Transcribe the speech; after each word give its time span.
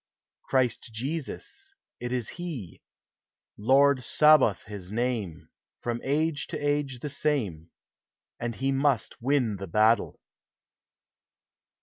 Christ 0.45 0.89
Jesus, 0.91 1.75
it 1.99 2.11
is 2.11 2.29
he, 2.29 2.81
Lord 3.55 4.03
Sabaoth 4.03 4.63
his 4.63 4.91
name, 4.91 5.49
From 5.81 6.01
age 6.03 6.47
to 6.47 6.57
age 6.57 7.01
the 7.01 7.09
same, 7.09 7.69
And 8.39 8.55
he 8.55 8.71
must 8.71 9.21
win 9.21 9.57
the 9.57 9.67
battle. 9.67 10.19